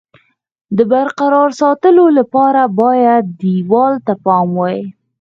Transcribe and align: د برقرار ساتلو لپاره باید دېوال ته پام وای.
د 0.77 0.79
برقرار 0.91 1.49
ساتلو 1.61 2.05
لپاره 2.19 2.61
باید 2.81 3.23
دېوال 3.41 3.93
ته 4.05 4.13
پام 4.25 4.47
وای. 4.59 4.79